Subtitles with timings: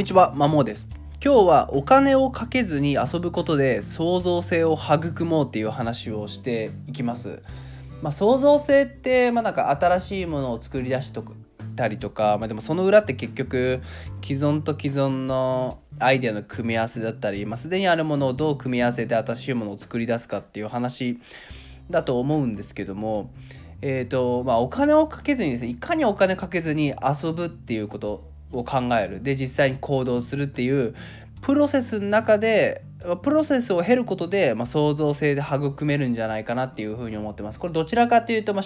[0.00, 0.86] んにちは、まもです。
[1.22, 7.42] 今日はお金をかけずに遊ぶことで創造性を育もうっていう話をしていきます。
[8.00, 11.34] まあ、創造性って、まあ、なんか新しいものを作り出しとく
[11.76, 13.82] たりとか、まあ、でもその裏って結局
[14.24, 21.20] 既存と既存のアイデアの組み合わせだったり、まあ、すでにあるものをどう組み合わせて新しいものを作り出すかっていう話
[21.90, 23.34] だと思うんですけども、
[23.82, 30.94] えーとまあ、お金をかけずにですねいかにお金かけずに遊ぶっていうことを考えるで実際に行動するっていう
[31.42, 32.84] プロセスの中で
[33.22, 37.58] プロセスを経ることで、まあ、創造性で育めるんじゃないかなっていうふうに思ってます。
[37.58, 38.62] これどちらかというと、まあ、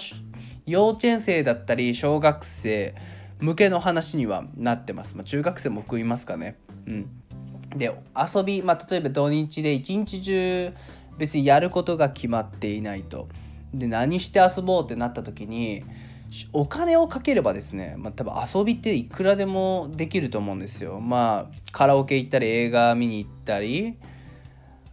[0.65, 2.95] 幼稚園生だったり小学生
[3.39, 5.15] 向けの話にはなってます。
[5.15, 6.57] まあ、中学生も含みますかね。
[6.85, 7.09] うん、
[7.77, 10.73] で遊び、まあ、例えば土日で一日中
[11.17, 13.29] 別にやることが決まっていないと。
[13.73, 15.83] で何して遊ぼうってなった時に
[16.53, 20.99] お金をかければですね、まあ、多分遊びっていくらでもできると思うんですよ。
[20.99, 23.95] まあカラオケ行ったり映画見に行ったり、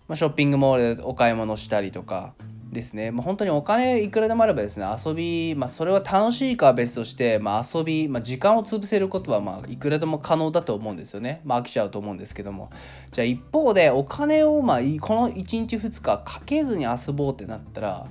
[0.08, 2.34] まあ、ショッピングモールでお買い物したりとか
[2.72, 12.70] ですね、まあ、本当にお金いくらでもあればですね遊び、まあ、それは楽しいかは別として、まあ、遊び、まあ、時間を潰せることはまあいくらでも可能だと思うんですよね、まあ、飽きちゃうと思うんですけども。
[13.10, 18.06] じゃあ一方でお金をまあこの1日2日かけずに遊ぼうってなったら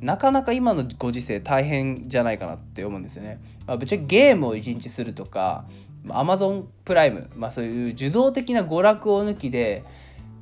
[0.00, 3.40] なかなか今のご時世大変じゃないかなって思うんですよね。
[3.66, 5.64] まあ、ぶっちゃけゲームを1日するとか
[6.06, 9.84] Amazon プライム、まあ、そういう受動的な娯楽を抜きで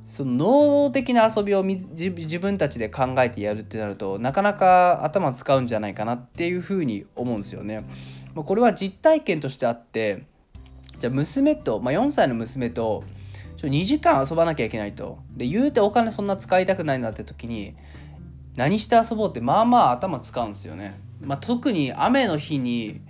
[0.05, 7.85] その能動的な遊びを自分たちで考えてやるってなるとなかなか頭使うんじゃないかなっていうふうに思うんですよね。
[8.35, 10.25] まあ、これは実体験としてあって
[10.99, 13.03] じゃあ娘と、まあ、4歳の娘と
[13.57, 15.19] ちょ2時間遊ばなきゃいけないと。
[15.35, 17.75] で言うてお金そんな使いたくないなって時に
[18.55, 20.99] 何して遊ぼうってまあまあ頭使うんですよね。
[21.21, 23.01] まあ、特に雨の日に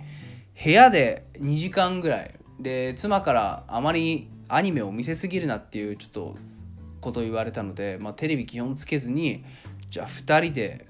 [0.62, 2.34] 部屋で2時間ぐらい。
[2.58, 6.36] で妻からあまりアニメを見せすぎるなっていうちょっと
[7.00, 9.44] ことを言われたので、まあ、テレビ基本つけずに
[9.90, 10.86] じゃあ2人で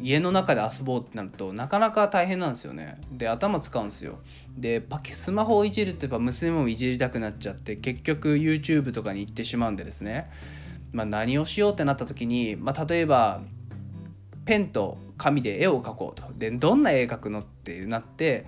[0.00, 2.98] 家の中で遊ぼうってなるとなかなか大変なんですよね。
[3.12, 4.18] で頭使うんですよ。
[4.56, 10.30] でパケスマホをいじるってやっぱ娘もいじりたくなっちゃって結局 YouTube とかに行ってしまうんでですね、
[10.92, 13.42] まあ、何をしようってなった時に、まあ、例えば
[14.46, 18.46] ペンと紙で絵を描こうとでどんな絵描くのってなって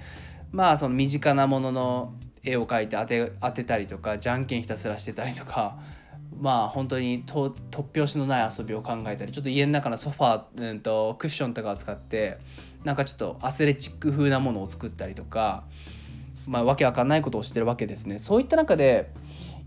[0.53, 5.79] まあその身近なものの絵を描いて当て当てたりとかじゃんけんひたすらしてたりとか
[6.41, 12.39] まあ本当に突拍子のない遊びを考えたりちょっと家の中のソファー、うんと、クッションとかを使って
[12.85, 15.65] なんかちょっとアスレチック風なものを作ったりとか
[16.47, 18.19] まあわけわかんないことをしてるわけですね。
[18.21, 19.11] そういった中で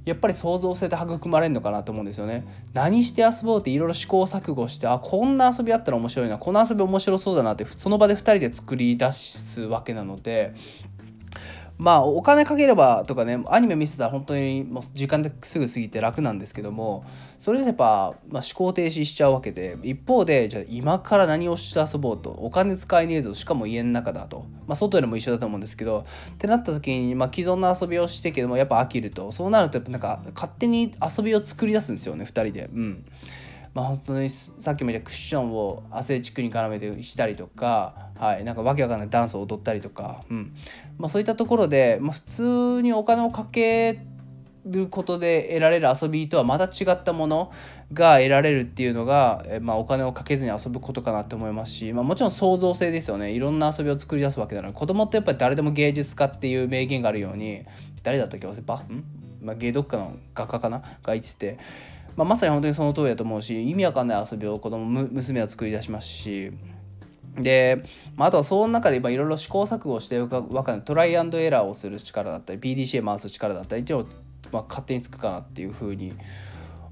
[0.03, 2.43] やっぱり創造性で育まれるのかなと思うんですよね。
[2.73, 10.53] 何して遊ぼうっていろいろ試行錯誤してあこんな遊びあったら面白いなこの遊び面白そうだなってその場で2人で作り出すわけなので
[11.81, 17.03] まあお金かければとかねアニメ見せたら本当にもう時間ですぐ過ぎて楽なんですけども
[17.39, 29.31] それでやっぱ、まあ、思考停止しちゃうわけで一方でじゃあ今から何をして遊ぼうとお金使えねえぞしかも家の中だと、まあ、外でも一緒だと思うんですけどってなった時に、まあ、既存の遊びをしてけどもやっぱ飽きると。
[29.31, 32.69] そうなるとやっぱなんか勝手に遊びを作り出すんですよね2人で。
[32.71, 33.05] うん。
[33.73, 40.53] まあ、本当にさっきも言ったクッションをアスレチックに絡めてしたりとか、はい、なんかわけわかんないダンスを踊ったりとか、うん。
[40.97, 43.99] まあ、そういったところで、まあ、普通にお金をかけ
[44.65, 47.51] ることで得られる遊びとはまた違ったもの
[47.93, 53.31] が得られるっていうのが、まあ、お金をかけずに遊ぶことかなって思いますし、まあ、もちろん創造性ですよね。
[53.31, 57.65] いろんな遊びを作り出すわけなので子供ってやっぱり誰でも芸術家っていう名言があるように
[58.03, 59.03] 誰だったっけ忘ればん、
[59.41, 60.79] まあ、芸読家の画家かな？
[60.79, 61.57] が言ってて
[62.15, 66.51] まあ、まさに本当にその通りだと思うし意味わかんない遊びを子供娘は作り出しますし。
[67.35, 67.83] で、
[68.17, 74.07] まあ、あとはその中でいろいろ試行錯誤してわかんトライアンドエラーをする力だったり PDCA 回す力だったりっていうのを、
[74.51, 76.13] まあ、勝手につくかなっていうふうに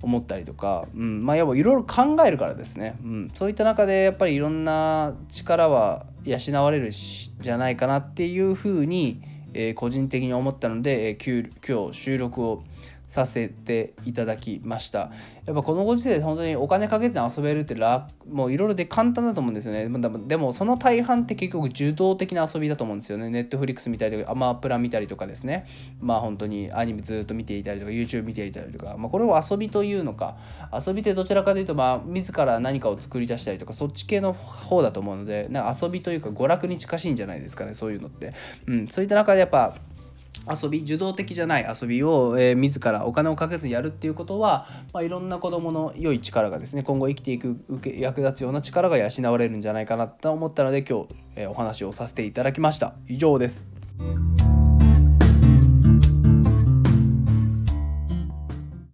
[0.01, 1.25] 思ったりとか、うん。
[1.25, 9.21] まあ、いろいろ考えるからですね、うん、そういった中でやっぱりいろんな力は養われるじゃないかなっていうふうに、
[9.53, 12.63] えー、個人的に思ったので、えー、今日収録を
[13.09, 15.11] させていただきました。
[15.47, 19.89] やっぱこのご時世で本当にお金かけずに遊べるって楽もういろいろで簡単だと思うんですよね。
[20.27, 23.31] でもその大半って結局受動的な遊びだと思うんですよね。
[23.31, 25.65] ネットフリックス見たりとかアマプラ見たりとかですね。
[25.99, 30.37] まあ本当にアニメずっと見ていたりとか YouTube 見ていたりとか、まあ、これを遊びというのか
[30.71, 38.33] 遊びってどちらかというとまあ自ら何かを作り出したりとかそっち系の方だと思うのでなんか遊びというか娯楽に近しいんじゃないですかねそういうのって、
[38.67, 39.75] うん、そういった中でやっぱ
[40.47, 53.67] 遊び受動的じゃない遊びを、えー、自らお金をかけずにやるっていうことは、まあ、いろんな子どもの良い力がですね今後生きていく受け役立つような力が養われるんじゃないかなと思ったので今日、えー、お話をさせていただきました以上です。